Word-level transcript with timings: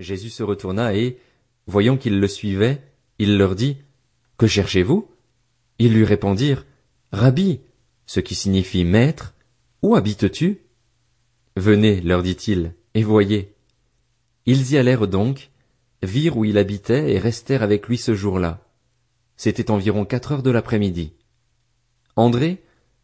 Jésus 0.00 0.30
se 0.30 0.42
retourna 0.42 0.94
et, 0.94 1.18
voyant 1.66 1.96
qu'ils 1.96 2.18
le 2.18 2.28
suivaient, 2.28 2.82
il 3.18 3.38
leur 3.38 3.54
dit, 3.54 3.76
Que 4.38 4.46
cherchez-vous? 4.46 5.08
Ils 5.78 5.94
lui 5.94 6.04
répondirent, 6.04 6.66
Rabbi, 7.12 7.60
ce 8.06 8.20
qui 8.20 8.34
signifie 8.34 8.84
maître, 8.84 9.34
où 9.82 9.94
habites-tu? 9.94 10.62
Venez, 11.56 12.00
leur 12.00 12.22
dit-il, 12.22 12.74
et 12.94 13.02
voyez. 13.02 13.54
Ils 14.46 14.72
y 14.72 14.78
allèrent 14.78 15.06
donc, 15.06 15.50
virent 16.02 16.36
où 16.36 16.44
il 16.44 16.58
habitait 16.58 17.12
et 17.12 17.18
restèrent 17.18 17.62
avec 17.62 17.86
lui 17.86 17.96
ce 17.96 18.14
jour-là. 18.14 18.60
C'était 19.36 19.70
environ 19.70 20.04
quatre 20.04 20.32
heures 20.32 20.42
de 20.42 20.50
l'après-midi. 20.50 21.12
André, 22.16 22.62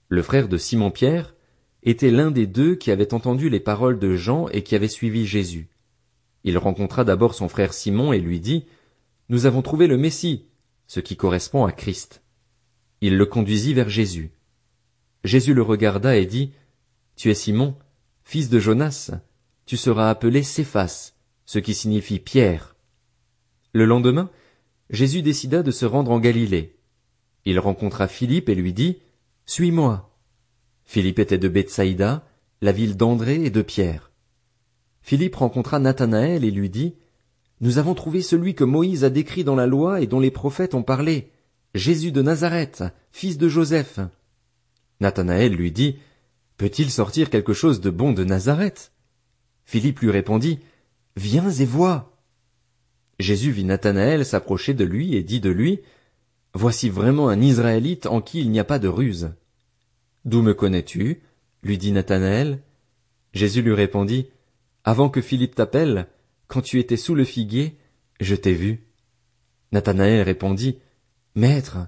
le 0.09 0.23
frère 0.23 0.49
de 0.49 0.59
Simon-Pierre, 0.59 1.35
était 1.83 2.11
l'un 2.11 2.31
des 2.31 2.47
deux 2.47 2.75
qui 2.75 2.91
avaient 2.91 3.15
entendu 3.15 3.49
les 3.49 3.61
paroles 3.61 3.99
de 3.99 4.17
Jean 4.17 4.49
et 4.49 4.63
qui 4.63 4.75
avaient 4.75 4.89
suivi 4.89 5.25
Jésus. 5.25 5.69
Il 6.45 6.59
rencontra 6.59 7.05
d'abord 7.05 7.35
son 7.35 7.49
frère 7.49 7.73
Simon 7.73 8.13
et 8.13 8.21
lui 8.21 8.41
dit, 8.41 8.65
Nous 9.29 9.47
avons 9.47 9.63
trouvé 9.63 9.87
le 9.87 9.97
Messie, 9.97 10.47
ce 10.87 11.01
qui 11.01 11.17
correspond 11.17 11.65
à 11.65 11.73
Christ. 11.73 12.23
Il 13.01 13.17
le 13.17 13.27
conduisit 13.27 13.75
vers 13.75 13.89
Jésus. 13.89 14.33
Jésus 15.25 15.55
le 15.55 15.63
regarda 15.63 16.17
et 16.17 16.27
dit, 16.27 16.53
Tu 17.17 17.31
es 17.31 17.35
Simon, 17.35 17.77
fils 18.25 18.49
de 18.49 18.59
Jonas, 18.59 19.11
tu 19.67 19.77
seras 19.77 20.11
appelé 20.11 20.43
Céphas, 20.43 21.15
ce 21.45 21.59
qui 21.59 21.75
signifie 21.75 22.19
Pierre. 22.19 22.75
Le 23.73 23.85
lendemain, 23.85 24.31
Jésus 24.89 25.23
décida 25.23 25.63
de 25.63 25.71
se 25.71 25.87
rendre 25.87 26.11
en 26.11 26.19
Galilée. 26.19 26.77
Il 27.45 27.59
rencontra 27.59 28.09
Philippe 28.09 28.49
et 28.49 28.55
lui 28.55 28.73
dit, 28.73 28.99
Suis-moi. 29.47 30.17
Philippe 30.85 31.21
était 31.21 31.39
de 31.39 31.49
Bethsaïda, 31.49 32.27
la 32.61 32.73
ville 32.73 32.97
d'André 32.97 33.45
et 33.45 33.51
de 33.51 33.63
Pierre. 33.63 34.10
Philippe 35.03 35.37
rencontra 35.37 35.79
Nathanaël 35.79 36.45
et 36.45 36.51
lui 36.51 36.71
dit, 36.71 36.95
Nous 37.61 37.79
avons 37.79 37.95
trouvé 37.95 38.23
celui 38.23 38.55
que 38.55 38.65
Moïse 38.65 39.05
a 39.05 39.11
décrit 39.11 39.45
dans 39.45 39.57
la 39.57 39.67
loi 39.67 40.01
et 40.01 40.07
dont 40.07 40.21
les 40.21 40.31
prophètes 40.31 40.75
ont 40.75 40.83
parlé, 40.83 41.31
Jésus 41.75 42.13
de 42.13 42.23
Nazareth, 42.23 42.85
fils 43.11 43.39
de 43.39 43.49
Joseph. 43.49 44.01
Nathanaël 45.01 45.55
lui 45.55 45.73
dit, 45.73 45.97
Peut-il 46.57 46.91
sortir 46.91 47.31
quelque 47.31 47.55
chose 47.55 47.81
de 47.81 47.91
bon 47.91 48.13
de 48.13 48.25
Nazareth? 48.25 48.93
Philippe 49.65 50.01
lui 50.01 50.11
répondit, 50.11 50.59
Viens 51.17 51.51
et 51.51 51.65
vois. 51.65 52.19
Jésus 53.19 53.51
vit 53.51 53.65
Nathanaël 53.65 54.25
s'approcher 54.25 54.75
de 54.75 54.85
lui 54.85 55.15
et 55.15 55.23
dit 55.23 55.41
de 55.41 55.51
lui, 55.51 55.81
Voici 56.53 56.91
vraiment 56.91 57.29
un 57.29 57.41
Israélite 57.41 58.07
en 58.07 58.21
qui 58.21 58.41
il 58.41 58.51
n'y 58.51 58.59
a 58.59 58.65
pas 58.65 58.79
de 58.79 58.89
ruse. 58.89 59.31
D'où 60.25 60.43
me 60.43 60.53
connais-tu? 60.53 61.23
lui 61.63 61.79
dit 61.79 61.93
Nathanaël. 61.93 62.61
Jésus 63.33 63.63
lui 63.63 63.75
répondit, 63.75 64.27
Avant 64.85 65.11
que 65.11 65.21
Philippe 65.21 65.55
t'appelle, 65.55 66.09
quand 66.49 66.63
tu 66.63 66.79
étais 66.79 66.97
sous 66.97 67.15
le 67.15 67.25
figuier, 67.25 67.79
je 68.19 68.35
t'ai 68.35 68.55
vu. 68.55 68.87
Nathanaël 69.73 70.23
répondit, 70.23 70.79
Maître, 71.35 71.79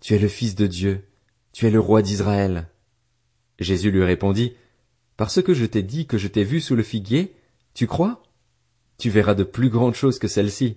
tu 0.00 0.14
es 0.14 0.18
le 0.18 0.28
Fils 0.28 0.54
de 0.54 0.66
Dieu, 0.66 1.04
tu 1.52 1.66
es 1.66 1.70
le 1.70 1.80
roi 1.80 2.02
d'Israël. 2.02 2.68
Jésus 3.58 3.90
lui 3.90 4.04
répondit, 4.04 4.54
Parce 5.16 5.42
que 5.42 5.52
je 5.52 5.66
t'ai 5.66 5.82
dit 5.82 6.06
que 6.06 6.16
je 6.16 6.28
t'ai 6.28 6.44
vu 6.44 6.60
sous 6.60 6.76
le 6.76 6.82
figuier, 6.82 7.34
tu 7.74 7.86
crois? 7.86 8.22
Tu 8.98 9.10
verras 9.10 9.34
de 9.34 9.44
plus 9.44 9.68
grandes 9.68 9.94
choses 9.94 10.18
que 10.18 10.28
celles-ci. 10.28 10.76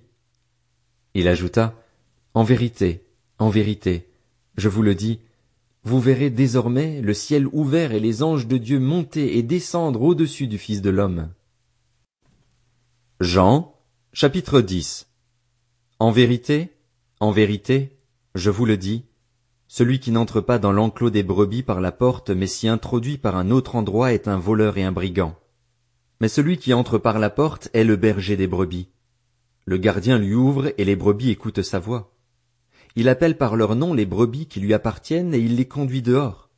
Il 1.13 1.27
ajouta, 1.27 1.75
En 2.33 2.43
vérité, 2.43 3.05
en 3.37 3.49
vérité, 3.49 4.09
je 4.57 4.69
vous 4.69 4.81
le 4.81 4.95
dis, 4.95 5.19
vous 5.83 5.99
verrez 5.99 6.29
désormais 6.29 7.01
le 7.01 7.13
ciel 7.13 7.47
ouvert 7.47 7.91
et 7.93 7.99
les 7.99 8.23
anges 8.23 8.47
de 8.47 8.57
Dieu 8.57 8.79
monter 8.79 9.37
et 9.37 9.43
descendre 9.43 10.01
au-dessus 10.01 10.47
du 10.47 10.57
Fils 10.57 10.81
de 10.81 10.89
l'homme. 10.89 11.29
Jean, 13.21 13.75
chapitre 14.13 14.61
10 14.61 15.07
En 15.99 16.09
vérité, 16.09 16.75
en 17.19 17.29
vérité, 17.29 17.99
je 18.33 18.49
vous 18.49 18.65
le 18.65 18.77
dis, 18.77 19.05
celui 19.67 19.99
qui 19.99 20.09
n'entre 20.09 20.41
pas 20.41 20.57
dans 20.57 20.71
l'enclos 20.71 21.11
des 21.11 21.21
brebis 21.21 21.61
par 21.61 21.81
la 21.81 21.91
porte, 21.91 22.31
mais 22.31 22.47
s'y 22.47 22.67
introduit 22.67 23.19
par 23.19 23.35
un 23.35 23.51
autre 23.51 23.75
endroit 23.75 24.11
est 24.11 24.27
un 24.27 24.39
voleur 24.39 24.79
et 24.79 24.83
un 24.83 24.91
brigand. 24.91 25.35
Mais 26.19 26.29
celui 26.29 26.57
qui 26.57 26.73
entre 26.73 26.97
par 26.97 27.19
la 27.19 27.29
porte 27.29 27.69
est 27.73 27.83
le 27.83 27.95
berger 27.95 28.37
des 28.37 28.47
brebis. 28.47 28.89
Le 29.65 29.77
gardien 29.77 30.17
lui 30.17 30.33
ouvre 30.33 30.73
et 30.79 30.83
les 30.83 30.95
brebis 30.95 31.29
écoutent 31.29 31.61
sa 31.61 31.77
voix. 31.77 32.15
Il 32.95 33.07
appelle 33.07 33.37
par 33.37 33.55
leur 33.55 33.75
nom 33.75 33.93
les 33.93 34.07
brebis 34.07 34.47
qui 34.47 34.61
lui 34.61 34.73
appartiennent 34.73 35.35
et 35.35 35.39
il 35.39 35.57
les 35.57 35.67
conduit 35.67 36.01
dehors. 36.01 36.49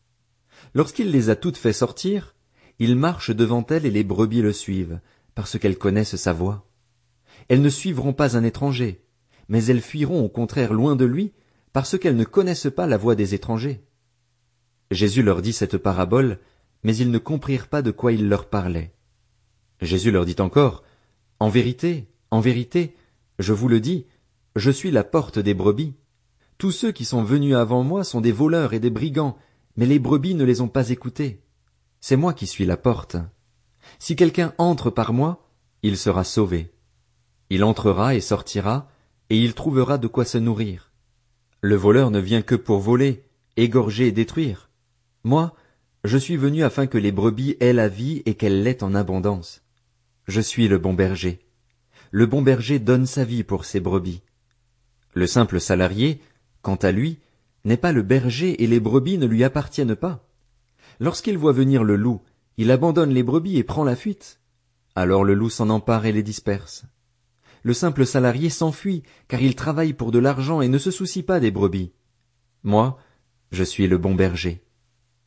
Lorsqu'il 0.74 1.12
les 1.12 1.30
a 1.30 1.36
toutes 1.36 1.58
fait 1.58 1.74
sortir, 1.74 2.36
il 2.80 2.96
marche 2.96 3.32
devant 3.32 3.66
elles 3.70 3.86
et 3.86 3.92
les 3.92 4.06
brebis 4.06 4.42
le 4.42 4.54
suivent, 4.54 5.02
parce 5.36 5.58
qu'elles 5.58 5.78
connaissent 5.78 6.16
sa 6.16 6.34
voix. 6.34 6.68
Elles 7.50 7.62
ne 7.62 7.70
suivront 7.70 8.14
pas 8.14 8.38
un 8.38 8.44
étranger, 8.44 9.04
mais 9.48 9.66
elles 9.66 9.82
fuiront 9.82 10.24
au 10.24 10.30
contraire 10.30 10.74
loin 10.74 10.96
de 10.96 11.06
lui, 11.06 11.34
parce 11.74 11.98
qu'elles 11.98 12.16
ne 12.16 12.24
connaissent 12.24 12.72
pas 12.74 12.88
la 12.88 12.98
voix 12.98 13.16
des 13.16 13.34
étrangers. 13.34 13.84
Jésus 14.92 15.24
leur 15.24 15.42
dit 15.42 15.54
cette 15.54 15.78
parabole, 15.78 16.40
mais 16.84 16.96
ils 16.96 17.10
ne 17.10 17.18
comprirent 17.18 17.68
pas 17.68 17.82
de 17.82 17.92
quoi 17.92 18.12
il 18.12 18.30
leur 18.30 18.50
parlait. 18.50 18.94
Jésus 19.82 20.12
leur 20.12 20.26
dit 20.26 20.36
encore, 20.40 20.84
En 21.40 21.50
vérité, 21.50 22.08
en 22.30 22.40
vérité, 22.40 22.96
je 23.40 23.54
vous 23.54 23.68
le 23.68 23.80
dis, 23.80 24.06
je 24.56 24.70
suis 24.70 24.92
la 24.92 25.04
porte 25.04 25.40
des 25.40 25.54
brebis. 25.54 25.96
Tous 26.58 26.72
ceux 26.72 26.92
qui 26.92 27.06
sont 27.06 27.24
venus 27.24 27.56
avant 27.56 27.84
moi 27.84 28.04
sont 28.04 28.22
des 28.22 28.32
voleurs 28.32 28.74
et 28.74 28.80
des 28.80 28.92
brigands, 28.92 29.38
mais 29.76 29.88
les 29.88 30.00
brebis 30.00 30.36
ne 30.36 30.44
les 30.44 30.62
ont 30.62 30.68
pas 30.68 30.90
écoutés. 30.90 31.42
C'est 32.00 32.16
moi 32.16 32.34
qui 32.34 32.46
suis 32.46 32.66
la 32.66 32.78
porte. 32.78 33.18
Si 34.00 34.16
quelqu'un 34.16 34.54
entre 34.58 34.90
par 34.90 35.14
moi, 35.14 35.48
il 35.82 35.98
sera 35.98 36.24
sauvé. 36.24 36.72
Il 37.50 37.64
entrera 37.64 38.16
et 38.16 38.22
sortira, 38.22 38.90
et 39.30 39.38
il 39.38 39.54
trouvera 39.54 39.98
de 39.98 40.08
quoi 40.08 40.26
se 40.26 40.38
nourrir. 40.38 40.92
Le 41.62 41.76
voleur 41.76 42.12
ne 42.12 42.20
vient 42.20 42.42
que 42.42 42.56
pour 42.56 42.80
voler, 42.80 43.24
égorger 43.58 44.08
et 44.08 44.12
détruire. 44.12 44.70
Moi, 45.24 45.54
je 46.04 46.18
suis 46.18 46.36
venu 46.36 46.64
afin 46.64 46.88
que 46.88 46.98
les 46.98 47.12
brebis 47.12 47.56
aient 47.60 47.74
la 47.74 47.88
vie 47.88 48.22
et 48.26 48.36
qu'elles 48.36 48.64
l'aient 48.64 48.84
en 48.84 48.94
abondance. 48.94 49.62
Je 50.28 50.42
suis 50.42 50.68
le 50.68 50.78
bon 50.78 50.94
berger. 50.94 51.40
Le 52.12 52.26
bon 52.26 52.42
berger 52.42 52.80
donne 52.80 53.06
sa 53.06 53.24
vie 53.24 53.44
pour 53.44 53.66
ses 53.66 53.80
brebis. 53.80 54.22
Le 55.14 55.28
simple 55.28 55.60
salarié, 55.60 56.22
quant 56.62 56.76
à 56.76 56.92
lui, 56.92 57.20
n'est 57.66 57.78
pas 57.78 57.92
le 57.92 58.02
berger 58.02 58.64
et 58.64 58.68
les 58.68 58.80
brebis 58.80 59.18
ne 59.18 59.26
lui 59.26 59.44
appartiennent 59.44 59.96
pas. 59.96 60.28
Lorsqu'il 61.00 61.38
voit 61.38 61.54
venir 61.54 61.84
le 61.84 61.96
loup, 61.96 62.22
il 62.58 62.72
abandonne 62.72 63.12
les 63.12 63.24
brebis 63.24 63.58
et 63.58 63.64
prend 63.64 63.84
la 63.84 63.96
fuite. 63.96 64.40
Alors 64.96 65.24
le 65.24 65.34
loup 65.34 65.50
s'en 65.50 65.70
empare 65.70 66.06
et 66.06 66.12
les 66.12 66.24
disperse. 66.24 66.86
Le 67.64 67.74
simple 67.74 68.06
salarié 68.06 68.50
s'enfuit, 68.50 69.04
car 69.28 69.42
il 69.42 69.56
travaille 69.56 69.94
pour 69.94 70.12
de 70.12 70.20
l'argent 70.20 70.62
et 70.62 70.68
ne 70.68 70.78
se 70.78 70.92
soucie 70.92 71.24
pas 71.24 71.40
des 71.40 71.52
brebis. 71.52 71.92
Moi, 72.64 72.98
je 73.52 73.64
suis 73.64 73.88
le 73.88 73.98
bon 73.98 74.16
berger. 74.16 74.62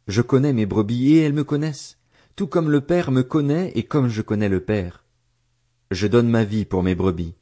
Je 0.07 0.23
connais 0.23 0.53
mes 0.53 0.67
brebis 0.67 1.15
et 1.15 1.23
elles 1.23 1.33
me 1.33 1.45
connaissent, 1.45 1.99
tout 2.37 2.47
comme 2.47 2.71
le 2.71 2.81
Père 2.81 3.11
me 3.11 3.23
connaît 3.23 3.73
et 3.75 3.83
comme 3.85 4.09
je 4.09 4.23
connais 4.23 4.49
le 4.49 4.61
Père. 4.61 5.05
Je 5.91 6.07
donne 6.07 6.29
ma 6.29 6.45
vie 6.45 6.65
pour 6.65 6.83
mes 6.83 6.95
brebis. 6.95 7.35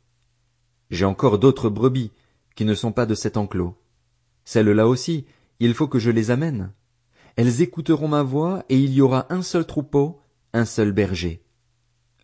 J'ai 0.90 1.04
encore 1.04 1.38
d'autres 1.38 1.68
brebis 1.68 2.12
qui 2.54 2.64
ne 2.64 2.74
sont 2.74 2.92
pas 2.92 3.06
de 3.06 3.14
cet 3.14 3.36
enclos. 3.36 3.76
Celles-là 4.44 4.86
aussi, 4.86 5.26
il 5.58 5.74
faut 5.74 5.88
que 5.88 5.98
je 5.98 6.10
les 6.10 6.30
amène. 6.30 6.70
Elles 7.36 7.62
écouteront 7.62 8.08
ma 8.08 8.22
voix, 8.22 8.64
et 8.68 8.78
il 8.78 8.92
y 8.92 9.00
aura 9.00 9.26
un 9.32 9.42
seul 9.42 9.66
troupeau, 9.66 10.20
un 10.52 10.64
seul 10.64 10.92
berger. 10.92 11.42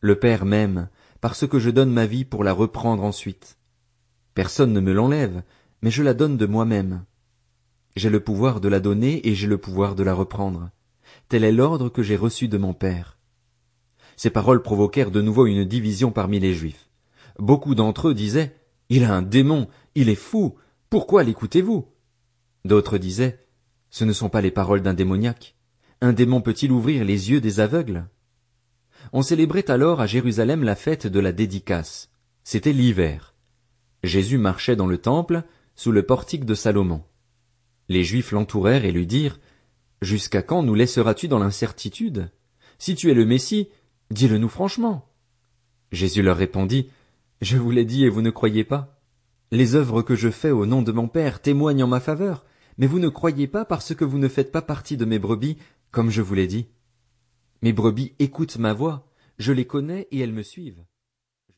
Le 0.01 0.19
Père 0.19 0.45
m'aime, 0.45 0.89
parce 1.21 1.47
que 1.47 1.59
je 1.59 1.71
donne 1.71 1.93
ma 1.93 2.07
vie 2.07 2.25
pour 2.25 2.45
la 2.45 2.53
reprendre 2.53 3.03
ensuite. 3.03 3.59
Personne 4.35 4.73
ne 4.73 4.81
me 4.81 4.93
l'enlève, 4.93 5.43
mais 5.83 5.91
je 5.91 6.03
la 6.03 6.15
donne 6.15 6.37
de 6.37 6.47
moi-même. 6.47 7.05
J'ai 7.97 8.11
le 8.11 8.21
pouvoir 8.21 8.61
de 8.61 8.69
la 8.69 8.81
donner 8.81 9.27
et 9.29 9.35
j'ai 9.35 9.49
le 9.49 9.59
pouvoir 9.59 9.95
de 9.95 10.03
la 10.03 10.15
reprendre. 10.15 10.71
Tel 11.29 11.45
est 11.45 11.53
l'ordre 11.53 11.89
que 11.89 12.03
j'ai 12.03 12.17
reçu 12.17 12.49
de 12.49 12.59
mon 12.59 12.73
Père. 12.73 13.19
Ces 14.17 14.31
paroles 14.31 14.63
provoquèrent 14.63 15.11
de 15.11 15.23
nouveau 15.23 15.47
une 15.47 15.65
division 15.65 16.13
parmi 16.13 16.39
les 16.39 16.55
Juifs. 16.55 16.89
Beaucoup 17.39 17.75
d'entre 17.75 18.09
eux 18.09 18.15
disaient 18.15 18.55
Il 18.89 19.05
a 19.05 19.15
un 19.15 19.23
démon, 19.23 19.69
il 19.95 20.09
est 20.09 20.15
fou, 20.15 20.55
pourquoi 20.89 21.25
l'écoutez-vous? 21.25 21.89
D'autres 22.65 22.99
disaient, 22.99 23.47
ce 23.91 24.05
ne 24.05 24.13
sont 24.13 24.29
pas 24.29 24.41
les 24.41 24.51
paroles 24.51 24.83
d'un 24.83 24.95
démoniaque. 24.95 25.57
Un 26.01 26.13
démon 26.13 26.41
peut-il 26.41 26.73
ouvrir 26.73 27.05
les 27.05 27.31
yeux 27.31 27.41
des 27.41 27.61
aveugles? 27.61 28.07
On 29.13 29.23
célébrait 29.23 29.71
alors 29.71 30.01
à 30.01 30.07
Jérusalem 30.07 30.63
la 30.63 30.77
fête 30.77 31.07
de 31.07 31.21
la 31.21 31.33
dédicace. 31.33 32.11
C'était 32.45 32.73
l'hiver. 32.73 33.35
Jésus 34.03 34.39
marchait 34.39 34.77
dans 34.77 34.87
le 34.87 34.99
temple, 34.99 35.43
sous 35.75 35.93
le 35.93 36.05
portique 36.05 36.45
de 36.45 36.55
Salomon. 36.55 37.03
Les 37.89 38.05
Juifs 38.05 38.33
l'entourèrent 38.33 38.85
et 38.85 38.93
lui 38.93 39.07
dirent, 39.07 39.41
Jusqu'à 40.01 40.43
quand 40.43 40.63
nous 40.63 40.75
laisseras-tu 40.75 41.29
dans 41.29 41.39
l'incertitude? 41.39 42.31
Si 42.79 42.95
tu 42.95 43.11
es 43.11 43.15
le 43.15 43.27
Messie, 43.27 43.69
dis-le 44.11 44.39
nous 44.39 44.49
franchement. 44.49 45.11
Jésus 45.93 46.23
leur 46.23 46.37
répondit, 46.37 46.89
Je 47.43 47.59
vous 47.59 47.71
l'ai 47.71 47.85
dit 47.85 48.05
et 48.05 48.09
vous 48.09 48.23
ne 48.23 48.31
croyez 48.31 48.65
pas. 48.65 49.01
Les 49.51 49.75
œuvres 49.75 50.03
que 50.03 50.15
je 50.15 50.31
fais 50.31 50.53
au 50.53 50.65
nom 50.65 50.81
de 50.81 50.93
mon 50.93 51.09
Père 51.09 51.43
témoignent 51.43 51.83
en 51.83 51.89
ma 51.89 52.01
faveur, 52.01 52.45
mais 52.81 52.87
vous 52.87 52.99
ne 52.99 53.11
croyez 53.11 53.47
pas 53.47 53.67
parce 53.67 53.95
que 53.95 54.07
vous 54.07 54.17
ne 54.17 54.27
faites 54.27 54.51
pas 54.51 54.63
partie 54.63 54.97
de 54.97 55.05
mes 55.05 55.19
brebis, 55.19 55.59
comme 55.91 56.09
je 56.09 56.23
vous 56.23 56.33
l'ai 56.33 56.47
dit. 56.47 56.67
Mes 57.61 57.75
brebis 57.75 58.15
écoutent 58.19 58.57
ma 58.57 58.73
voix, 58.73 59.07
je 59.39 59.53
les 59.53 59.67
connais 59.67 60.09
et 60.11 60.21
elles 60.21 60.33
me 60.33 60.43
suivent. 60.43 60.83